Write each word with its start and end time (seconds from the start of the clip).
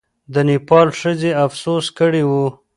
د 0.33 0.35
نېپال 0.47 0.87
ښځې 0.99 1.31
افسوس 1.45 1.85
کړی 1.99 2.23
وو. 2.29 2.45